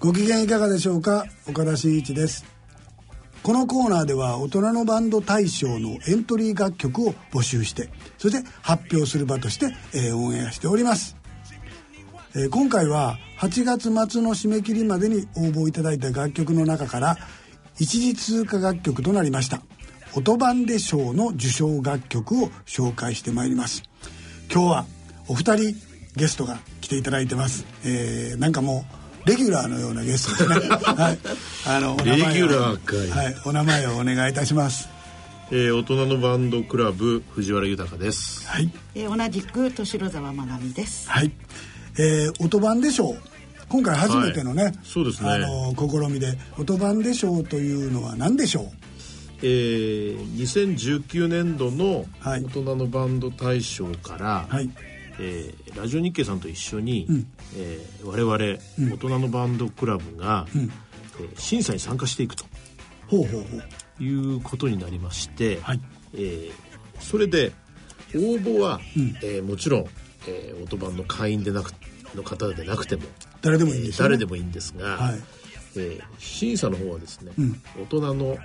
[0.00, 1.26] ご機嫌いかがでしょうか？
[1.48, 2.44] 岡田真一です。
[3.42, 11.16] このコーナーでは大人のバンド大賞のエントリー楽曲を募集してそして発表する場として、えー、オンエアしております、
[12.36, 17.16] えー、今回は8月末の締め切りまでに応募いただいた楽曲の中から
[17.80, 19.60] 一時通過楽曲となりました
[20.14, 23.82] 音版で賞の受賞楽曲を紹介してまいります。
[24.52, 24.86] 今日は
[25.26, 25.74] お二人
[26.14, 26.60] ゲストが
[26.92, 28.84] ていただいてます、えー、なんかも
[29.24, 30.68] うレギュラーのようなゲストですね。
[30.82, 31.18] はい。
[31.64, 33.08] あの、レギュラーかい。
[33.08, 33.36] はい。
[33.44, 34.88] お名前をお願いいたします。
[35.52, 38.44] えー、大人のバンドクラブ藤原豊です。
[38.48, 38.68] はい。
[38.96, 41.08] えー、同じく敏沢まなみです。
[41.08, 41.30] はい。
[41.98, 43.16] えー、音版でしょう。
[43.68, 45.30] 今回初めてのね、はい、そうですね。
[45.30, 48.66] あの試みで音版でしょうというのは何でしょう？
[49.44, 54.68] えー、2019年度の大人のバンド大賞から、はい、
[55.22, 62.44] えー、ラジオ日経さんと一緒に、うん、えー、我々、大人のバンドクラブが、うん、えー、審査に参加していくと。
[63.06, 63.46] ほうほうほ
[64.00, 64.02] う。
[64.02, 65.80] いうことになりまして、はい。
[66.14, 66.52] えー、
[66.98, 67.52] それで
[68.14, 69.86] 応募は、うん、えー、もちろん、
[70.26, 71.72] えー、オトバンの会員でなく
[72.16, 73.02] の方でなくても
[73.40, 75.20] 誰でもいいんです、ね、誰でもいいんですが、はい。
[75.76, 78.36] えー、審査の方はですね、うん、大人の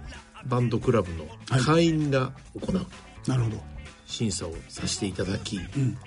[0.45, 3.57] バンドクラブの会員が行う、はい、なるほど。
[4.05, 5.97] 審査をさせていただき、うん、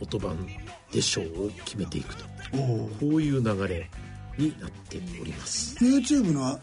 [0.00, 0.46] 音版
[0.92, 2.24] で賞を決めていくと。
[2.52, 3.90] こういう流れ
[4.38, 5.76] になっております。
[5.84, 6.58] YouTube の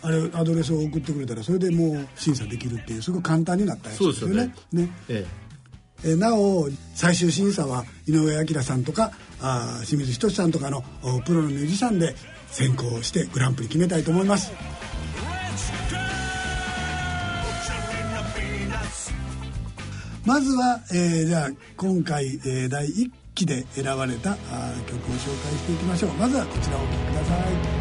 [0.00, 4.54] あれアドレスを送ってくれたらそれでもう審査できるっていうすごい簡単になったやつですよね。
[4.72, 4.88] ね。
[5.08, 5.26] え
[6.04, 6.12] え。
[6.12, 10.82] えなお最終審査は井上彰さんとかあ清水仁さんとかの
[11.26, 12.14] プロのミュージシャンで
[12.50, 14.52] 選考してグランプリ決めたいと思います
[20.28, 24.36] まずは、えー、じゃあ今回、えー、第1期で選ばれたあ
[24.86, 26.10] 曲を紹介していきましょう。
[26.12, 27.34] まずはこちらをお聴きくださ
[27.74, 27.77] い。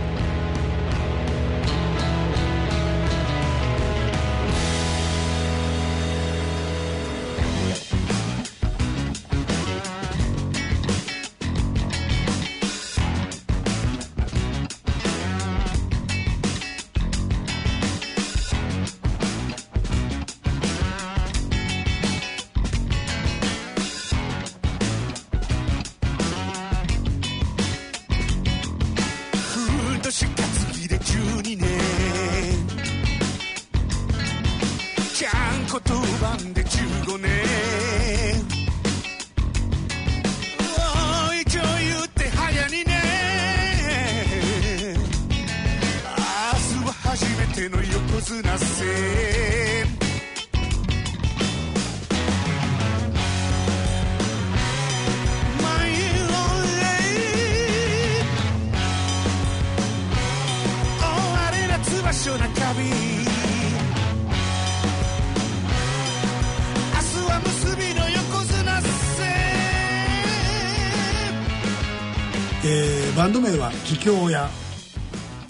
[73.27, 74.49] バンド名は「桔梗屋」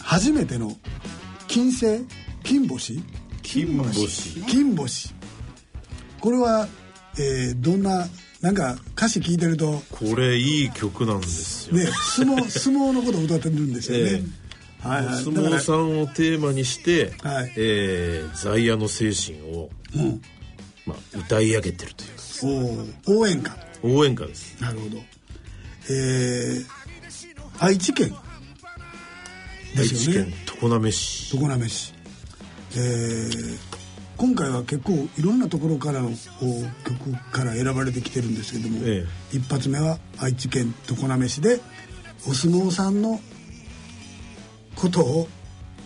[0.01, 0.75] 初めての
[1.47, 2.03] 金星
[2.43, 2.99] 金星？
[3.43, 4.41] 金星。
[4.47, 5.13] 金星。
[6.19, 6.67] これは、
[7.19, 8.07] えー、どんな
[8.41, 11.75] なんか歌詞聞いてるとこれいい曲なんですよ。
[11.75, 14.23] ね相撲相撲のことを歌ってるんですよね、
[14.81, 17.53] えー、はい、はい、相撲さんをテーマにして、はい。
[17.57, 20.21] えー、在野の精神を、うん。
[20.87, 23.55] まあ、歌い上げてるというお応援歌。
[23.83, 24.59] 応援歌です。
[24.59, 24.97] なるほど。
[25.89, 26.76] えー、
[27.59, 28.13] 愛知県。
[29.75, 30.33] ですよね。
[30.61, 31.37] 常滑市。
[31.37, 31.93] 常滑市。
[32.75, 33.57] えー、
[34.17, 36.11] 今回は結構いろんなところからの
[36.83, 41.59] 曲から選ばれてきてるんですけども、ええ、一発目は愛知県常滑市で
[42.27, 43.19] お相撲さんの
[44.75, 45.27] ことを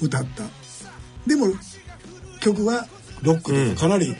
[0.01, 0.43] 歌った。
[1.27, 1.47] でも
[2.41, 2.87] 曲は
[3.21, 4.15] ロックで、うん、かなり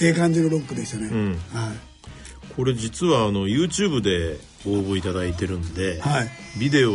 [0.00, 6.92] ええ感じのロックでしたね、うん、はい、これ実はあの YouTube で応募いただいてるんで、はい、ビデオ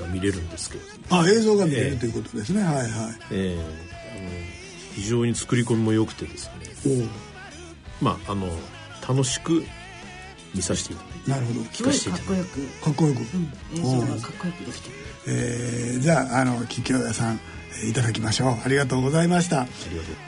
[0.00, 0.84] が見れるんですけど。
[1.10, 2.62] あ映像が見れる、ということですね。
[2.62, 2.90] はいはい。
[3.30, 3.56] ええ。
[3.56, 4.30] ー、あの
[4.94, 6.50] 非常に作り込みも良くてです
[6.84, 7.06] ね。
[8.00, 8.48] まああの
[9.06, 9.64] 楽しく
[10.54, 11.60] 見させていただいてなるほど。
[11.62, 12.24] 聞かせていただいて。
[12.24, 12.84] かっこよく。
[12.84, 14.94] かっこよく、うん、映像がかっこよくできてる
[15.30, 17.40] えー、じゃああの桔梗屋さん
[17.88, 18.56] いただきましょう。
[18.64, 19.62] ありがとうございました。
[19.62, 20.27] ありがとう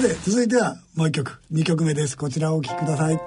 [0.00, 1.40] さて続いてはもう一曲。
[1.52, 2.16] 2曲目です。
[2.16, 3.17] こちらをお聴きください。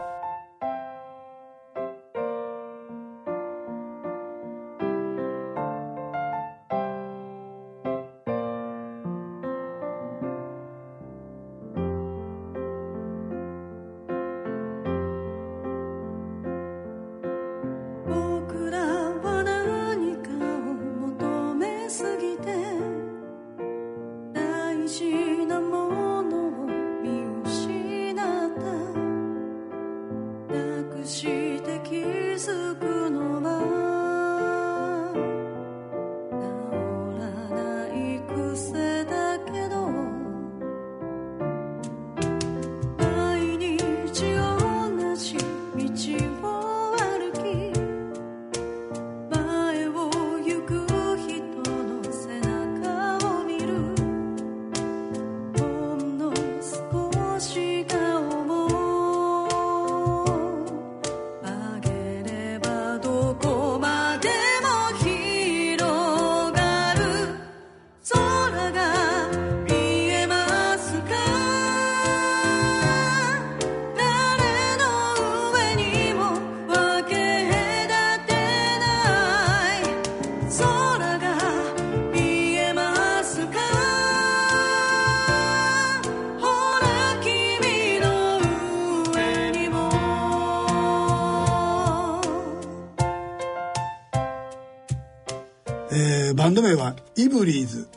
[97.41, 97.87] ブリーズ。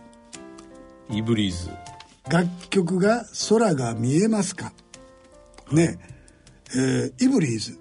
[1.11, 1.69] イブリーズ。
[2.31, 4.73] 楽曲が「空が見えますか」
[5.71, 5.99] ね。
[6.75, 7.79] えー、イブリーズ。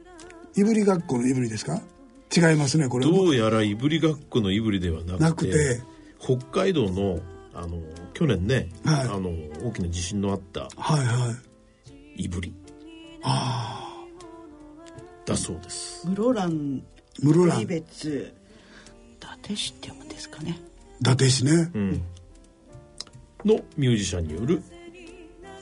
[0.57, 1.81] いぶりがっこのいぶりですか？
[2.35, 3.05] 違いますねこれ。
[3.05, 5.81] どうやらいぶりがっこのいぶりではなくて
[6.19, 7.21] 北海道の
[7.53, 7.79] あの
[8.13, 9.29] 去年ね、はい、あの
[9.65, 11.33] 大きな地震のあったはいは
[12.17, 12.23] い。
[12.25, 12.53] いぶり
[13.23, 14.05] ああ
[15.25, 16.05] だそうです。
[16.09, 16.83] 室蘭
[17.21, 17.65] 室蘭。
[17.65, 18.33] 別。
[19.13, 19.15] 伊
[19.45, 20.59] 達市って読むんですかね
[21.03, 22.01] 伊達市ね、うん、
[23.43, 24.63] のミュージシャンによる。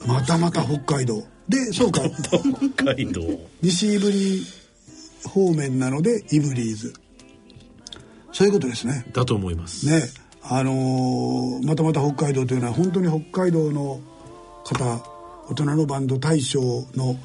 [0.06, 1.24] またまた北海道。
[1.50, 2.02] でそうか。
[2.76, 3.22] 北海道。
[3.64, 4.46] 西いぶり
[5.24, 6.94] 方面なのでイブリーズ。
[8.32, 9.04] そういうことですね。
[9.14, 9.88] だと思います。
[9.88, 10.04] ね。
[10.44, 14.00] あのー、またまた北海道というのは本当に北海道の
[14.64, 15.04] 方
[15.50, 16.62] 大人のバンド大賞
[16.94, 17.16] の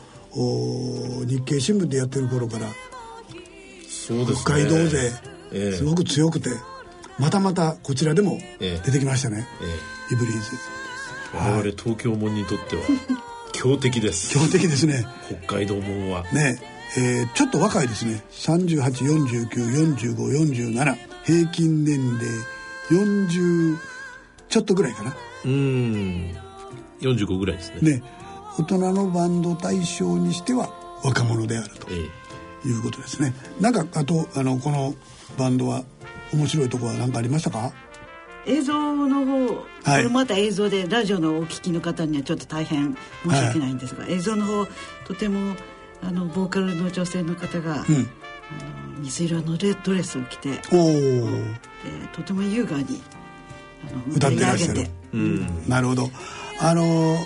[1.27, 2.73] 日経新聞でやってる頃からね、
[4.43, 5.13] 北海道勢、
[5.53, 6.49] えー、すごく強くて
[7.19, 9.47] またまたこちらでも出てきましたね、
[10.11, 10.41] えー、イブリーズ。
[11.35, 12.83] 我々東京門にとっては
[13.53, 14.39] 強敵です。
[14.39, 15.05] 強敵ですね。
[15.47, 16.25] 北海道門は。
[16.33, 16.61] ね
[16.97, 18.23] えー、ちょっと若いですね。
[18.31, 22.25] 38494547平均年齢
[22.91, 23.77] 40
[24.49, 25.17] ちょっとぐらいかな。
[25.45, 26.37] うん。
[27.01, 27.93] 45ぐらいですね。
[27.93, 28.03] ね
[28.59, 30.71] 大人のバンド対象にしては
[31.05, 32.09] 若者であるとい
[32.73, 34.95] うことですね、ええ、なんかあとあのこの
[35.39, 35.85] バンドは
[36.33, 37.73] 面白いところは何かありましたか？
[38.47, 44.67] 映像の方、これまた映像でラジオのお聞きの方にはちょっと大変申し訳ないんですが、はい、映像の方
[45.05, 45.57] とても
[46.01, 47.87] あのボーカルの女性の方が、うん、あの
[49.01, 53.03] 水色のレドレスを着ておとても優雅に
[53.91, 56.11] あの歌ってらっしゃる、うん、なるほど。
[56.61, 57.17] あの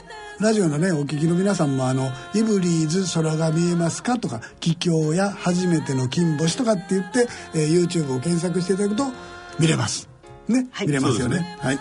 [0.41, 9.05] ラジオのねお聞きの皆さんもあの「イブリーズ空が見えますか?」とか「帰郷や初めての金星」とかって言って、えー、YouTube を検索していただくと
[9.59, 10.09] 見れます。
[10.49, 11.79] ね、はい、見れますよね、ね、はい、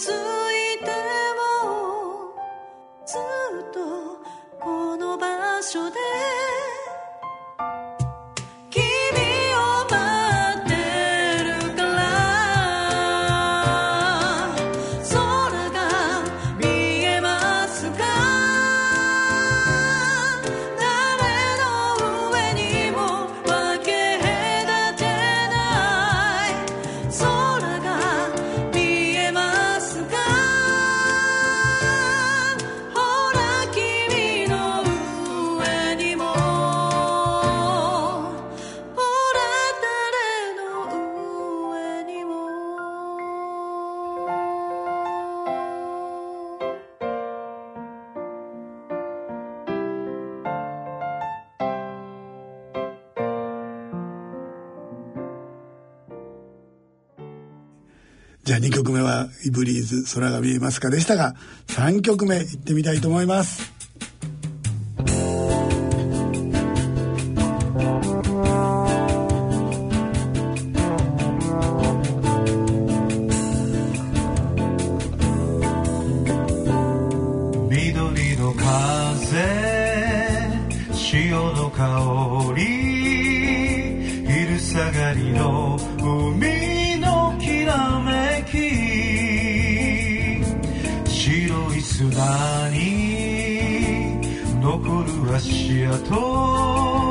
[0.00, 0.14] ずっ
[3.70, 3.80] と
[4.58, 5.99] この場所で
[58.50, 61.36] じゃあ2曲目はイブリーズ空が見えますかでしたが
[61.68, 63.79] 3曲目いってみたいと思います。
[92.00, 94.22] 砂に
[94.62, 97.09] 残る足跡。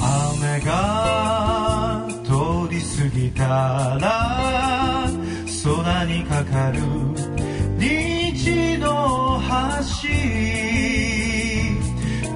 [0.00, 2.30] 雨が通
[2.70, 3.44] り過ぎた
[4.00, 5.08] ら
[5.62, 6.80] 空にかかる
[7.78, 10.08] 虹の橋。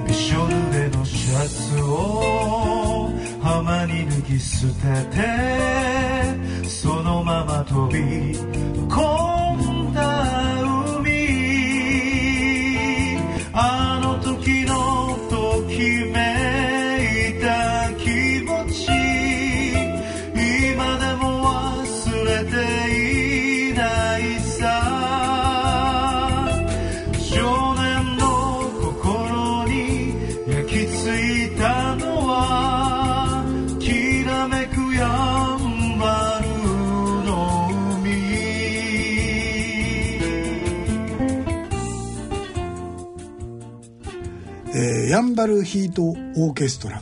[0.06, 3.10] びしょ濡れのシャツを
[3.42, 4.72] 浜に脱ぎ捨て
[5.16, 8.34] てそのまま飛び
[8.88, 9.33] 込む
[45.14, 47.00] ヤンバルヒートオーケストラ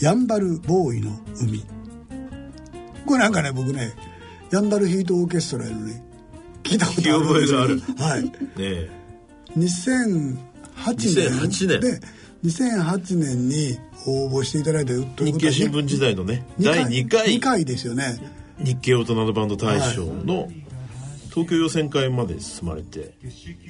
[0.00, 1.64] ヤンバルボーイの海。
[3.06, 3.92] これなんかね僕ね
[4.50, 6.02] ヤンバルヒートオーケストラのね
[6.64, 7.30] 聞いたことある。
[7.30, 7.80] んですある。
[7.98, 8.24] はい。
[8.24, 8.90] ね
[9.56, 10.38] 2008
[10.74, 11.28] 年。
[11.38, 11.80] 2008年。
[11.80, 12.00] で
[12.42, 16.44] 2008年に応募していただいて日経新聞時代のね。
[16.58, 17.28] 第2回。
[17.28, 18.18] 2回ですよね。
[18.58, 20.64] 日経大人のバンド大賞の、はい
[21.30, 23.14] 東京予選会まで進まれて。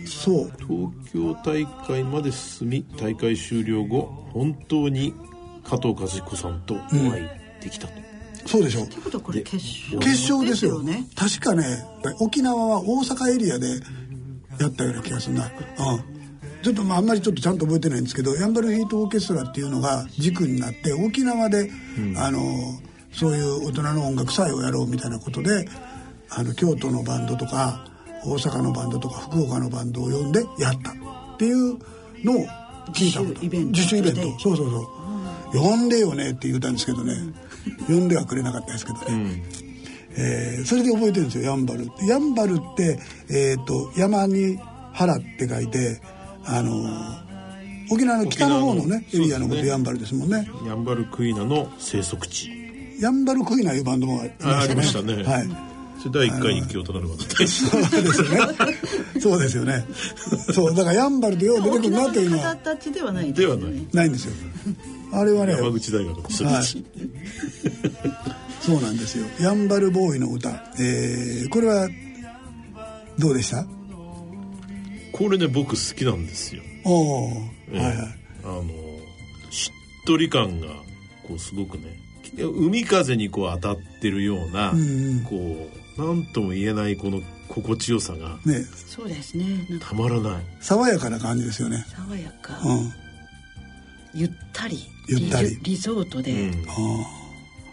[0.07, 0.53] そう。
[0.59, 4.03] 東京大会まで進み大会終了後
[4.33, 5.15] 本当に
[5.65, 6.79] 加藤和彦さんとお
[7.11, 8.85] 会いできたと、うん、そうでしょ。
[8.85, 9.99] ってことこれ決勝。
[9.99, 10.83] 決勝ですよ。
[10.83, 11.05] ね。
[11.15, 11.85] 確かね
[12.21, 13.69] 沖縄は大阪エリアで
[14.59, 15.47] やったような気がするな。
[15.47, 16.21] うん。
[16.63, 22.41] ちょっとまああんまりちょっとちゃんと覚えてないんですけどヤンバルヒートオーケストラっていうのが軸になって沖縄で、うん、あの
[23.13, 25.67] そういう大人の音楽祭をやろうみたいなことで
[26.31, 27.85] あの京都のバンドとか
[28.25, 30.91] 大阪のバンドとか福岡のバンドを呼んでやった。
[30.93, 31.79] っていう
[32.23, 32.47] のを
[32.93, 33.41] 聞いたこと。
[33.41, 34.39] 自主イベント。
[34.39, 34.91] そうそうそ
[35.55, 37.15] う、呼んでよねって言ったんですけどね、
[37.87, 39.43] 呼んではくれなかったですけどね、うん、
[40.17, 42.99] えー、それで覚えてるんですよやんばるやんばるって、
[43.31, 44.59] えーと、山に
[44.93, 46.01] 原って書いて
[46.45, 46.73] あの
[47.91, 50.49] 沖縄の北の方のねエリアのことやんばるですもんね。
[50.67, 52.51] やんばるクイナの生息地。
[53.01, 55.25] やんばるクイナいうバンドもありましたね。
[55.25, 55.70] はい
[56.09, 58.39] 第1回に京都なるわけ そうですね。
[59.21, 59.85] そうですよね。
[60.53, 62.57] そうだからやんばるでよう出てくるなというのは。
[62.57, 63.73] 形ではないではない。
[63.93, 64.33] ないんですよ。
[65.13, 65.53] あれはね。
[65.53, 66.65] 山口大学のはい、
[68.61, 69.27] そうなんですよ。
[69.41, 71.89] やんばるボーイの歌、えー、これは
[73.19, 73.67] どうでした？
[75.13, 76.63] これね僕好きなんですよ。
[76.85, 77.31] おお、
[77.73, 78.19] えー、はいはい。
[78.45, 78.65] あの
[79.51, 79.71] し
[80.03, 80.69] っとり感が
[81.27, 81.99] こうすごくね。
[82.39, 88.65] 海風にこう当たってるような、うんうん、こう何とも言えないこの心地よさがね。
[88.87, 89.45] そうですね。
[89.81, 90.43] たまらない。
[90.61, 91.85] 爽やかな感じですよね。
[91.89, 92.93] 爽やか、うん、
[94.15, 94.89] ゆったり。
[95.09, 95.59] ゆったり。
[95.63, 96.65] リゾートで、うん、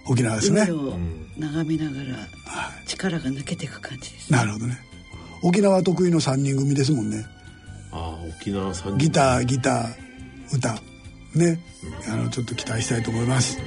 [0.07, 0.63] 沖縄ですね。
[0.63, 0.97] 海を
[1.37, 2.17] 眺めながら
[2.85, 4.79] 力が抜けていく感じです、ね、なるほどね。
[5.43, 7.25] 沖縄得意の3人組ですもんね。
[7.91, 8.97] ああ沖縄3人。
[8.97, 10.81] ギターギター歌。
[11.35, 11.59] ね、
[12.07, 13.59] うん、あのちょっと期待したいと思います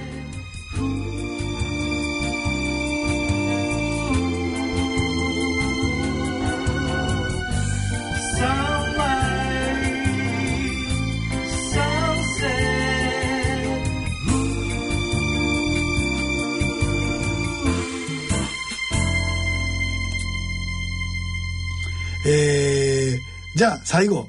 [23.85, 24.27] 最後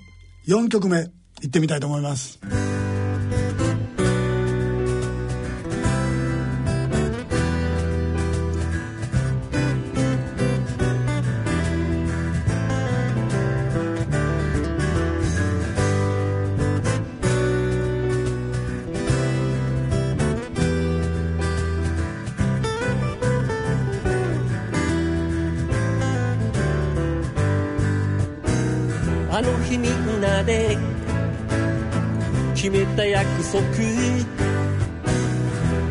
[0.47, 1.11] 4曲目
[1.41, 2.39] いってみたいと思います。
[29.41, 30.77] あの日みんなで
[32.53, 33.59] 決めた約束。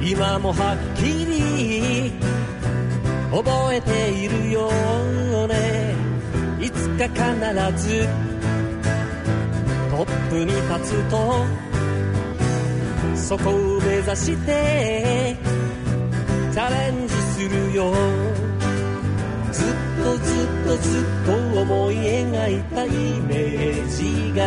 [0.01, 2.13] 今もはっきり
[3.33, 4.71] 覚えているよ
[5.49, 5.97] ね。
[6.61, 7.19] いつか必
[7.89, 8.07] ず
[9.91, 11.45] トップに立つと
[13.17, 15.37] そこを目指して
[16.53, 17.93] チャレンジするよ。
[19.51, 22.88] ずっとずっとずっと思い描いたイ
[23.20, 24.44] メージが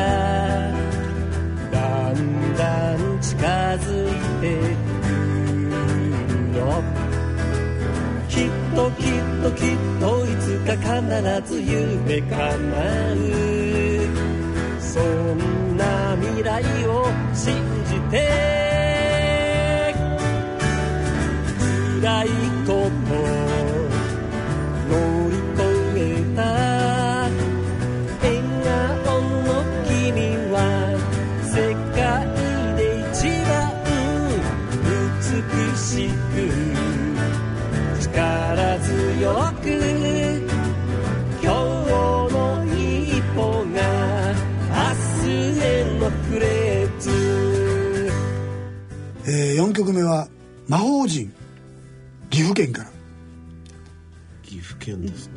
[1.72, 4.44] だんだん近づいて
[5.02, 5.10] く
[6.52, 6.84] るよ
[8.30, 9.08] きっときっ
[9.44, 12.38] ときっといつか必ず夢叶
[13.14, 13.18] う。
[14.80, 18.64] そんな未来を信じて。
[22.02, 22.28] 辛い
[22.68, 23.14] こと
[49.26, 50.28] えー、4曲目は
[50.68, 51.34] 魔法陣
[52.30, 52.90] 岐阜県から。
[54.44, 55.34] 岐阜県ですね。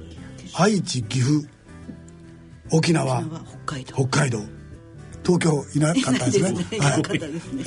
[0.54, 1.48] 愛知岐阜。
[2.70, 3.22] 沖縄
[3.64, 3.94] 北海道。
[3.94, 4.55] 北海道
[5.26, 6.52] 東京 いなかったですね。
[6.52, 7.02] ね、はい、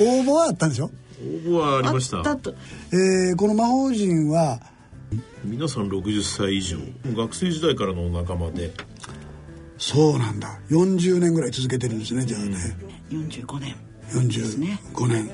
[0.00, 0.90] 応募はあったんでしょ？
[1.46, 2.18] 応募はありました。
[2.18, 4.60] えー、この魔法陣は？
[5.44, 6.78] 皆さん60歳以上。
[7.14, 8.72] 学生時代からの仲間で。
[9.78, 10.58] そうなんだ。
[10.70, 12.56] 40年ぐらい続けてるんですねじゃあね。
[13.10, 13.74] 45年。
[14.12, 15.30] 45年、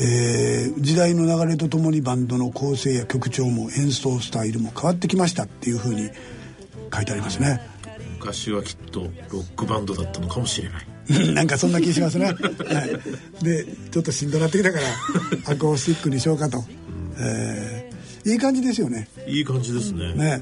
[0.00, 6.10] えー、時代の流れとともにバンドの構成や曲調も演奏スタイルも変わってきましたっていうふうに
[6.94, 7.60] 書いてありますね。
[8.18, 10.86] 昔はきっとロックバンドだったのかもしれない
[11.34, 14.84] なんかそんな気しますね、はい、でちょっとしんどなってきたから
[15.52, 16.64] アコースティックにしようかと、うん、
[17.18, 19.08] えー、いい感じですよね。
[19.26, 20.14] いい感じですね。
[20.14, 20.40] ね。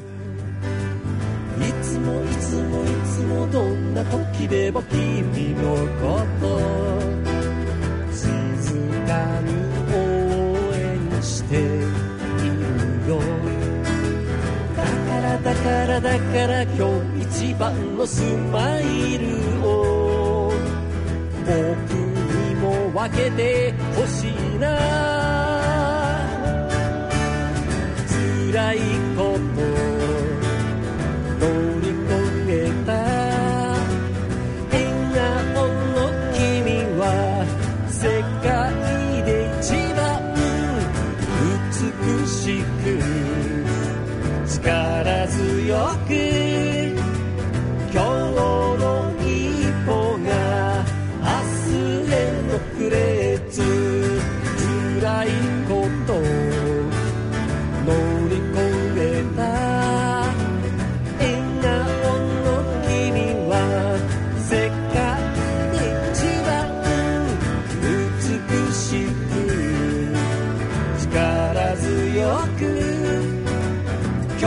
[1.60, 6.90] いつもいつもいつもどんな時でも君のこと
[11.50, 11.66] ている
[13.08, 13.18] よ。
[14.76, 16.72] だからだからだから今
[17.18, 19.89] 日一番のスマイルを
[21.44, 25.10] 僕にも分けてほしいな。
[28.52, 28.99] 辛い
[74.38, 74.46] 今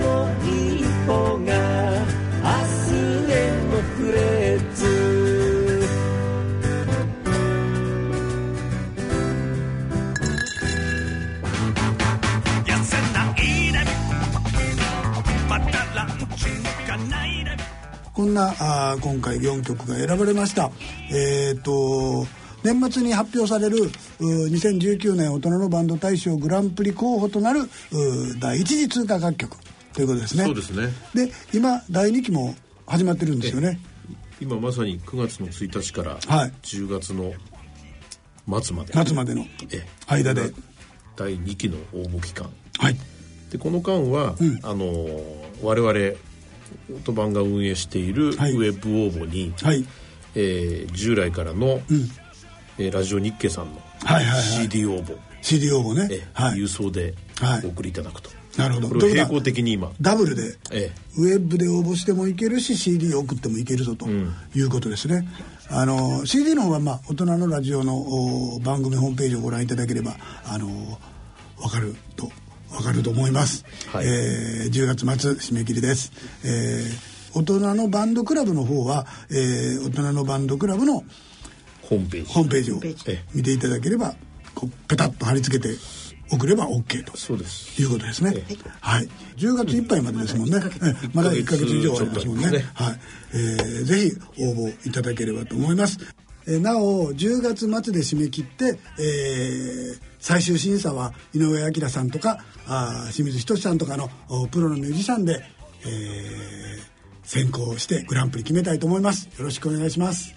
[0.00, 0.48] の一
[1.06, 1.12] 歩
[1.44, 1.52] が
[2.42, 2.48] 明
[2.88, 2.92] 日
[3.30, 3.34] へ
[3.70, 4.80] のフレーズ」
[18.14, 20.70] こんなあ今回4曲が選ばれました。
[21.10, 22.26] えっ、と
[22.64, 27.60] 年末に発表される2019年大人のバンド大賞グランプリ候補となる
[28.40, 29.56] 第一次通過楽曲
[29.92, 30.44] ということですね。
[30.44, 30.88] そうですね。
[31.14, 32.54] で今第2期も
[32.86, 33.78] 始まってるんですよね。
[34.40, 37.32] 今まさに9月の1日から10月の
[38.60, 39.46] 末まで、末までの
[40.06, 40.52] 間で。
[41.16, 42.50] 第2期の応募期間。
[42.78, 42.96] はい。
[43.50, 44.86] でこの間は、うん、あの
[45.62, 49.86] 我々オートバンが運営しているウェブ応募に、はい、
[50.34, 52.10] えー、従来からの、うん、
[52.78, 53.80] えー、ラジオ日経さんの
[54.42, 55.04] CD 応募、はいはい。
[55.04, 57.14] はい、CD 応募ね、えー、はい、郵送で
[57.64, 58.88] お送りいただくと、なるほど。
[58.88, 59.92] これを並行的に今。
[60.00, 65.26] ダブルで、ええ、ウェブで応募してもいけるし CD 送ってもいけるぞということですね、
[65.70, 70.68] うん、あの CD の方は、まあ、大人のラジオの番組ホームページをご覧いただければあの
[71.58, 72.30] 分かると
[72.74, 76.12] わかると思います、はい、えー、10月末締め切りです、
[76.44, 81.04] えー、大人のバンドクラブの方は、えー、大人のバンドクラブの
[81.88, 82.72] ホームページホームページ。
[82.72, 82.80] を
[83.34, 84.14] 見ていただければ
[84.54, 85.74] こうペタッと貼り付けて
[86.30, 87.16] 送れば OK と。
[87.16, 87.80] そうです。
[87.80, 88.34] いうことですね、
[88.80, 90.60] はい、10月いっぱいまでですもんね。
[91.12, 92.50] まだ1か月以上ありますもんね。
[92.50, 93.00] ね、はい。
[93.32, 95.98] えー、ぜひ応募いただければと思います。
[96.46, 104.10] えなお10月末で締め切って、えー、最終審査は井上彰さんとかあ清水仁さんとかの
[104.50, 105.42] プロのミュージシャンで、
[105.86, 106.82] えー、
[107.22, 109.26] 選考してグランプリ決めたいと思います。
[109.38, 110.34] よろしくお願いします、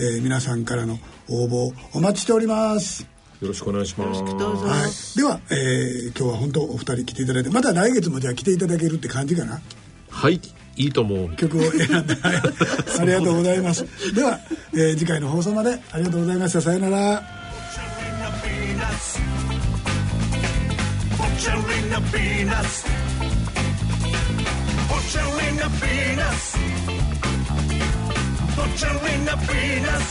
[0.00, 3.06] えー、皆さんからの応募お待ちしております
[3.40, 4.22] よろしくお願いします。
[4.22, 9.62] はい、では、えー、今日は本当お二人来ていただいて、また来月もじゃあ来ていただけるって感じかな？
[10.10, 10.40] はい、
[10.76, 11.34] いいと思う。
[11.36, 12.36] 曲を選んで、はい、
[13.00, 13.86] ありがとうございます。
[14.14, 14.38] では、
[14.74, 16.60] えー、次回の放送までありがとうございました。
[16.60, 17.22] さよなら。
[28.60, 30.08] butchering a penis.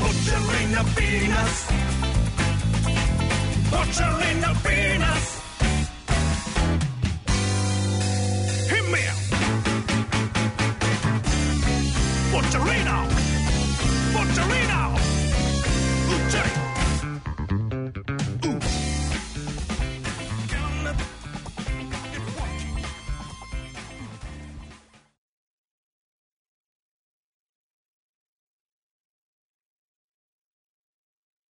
[0.00, 1.54] Butchering a penis.
[3.72, 5.24] Butchering a penis.
[8.70, 9.04] Hit me.
[12.32, 12.98] Butcherino.
[14.14, 15.07] Butcherino.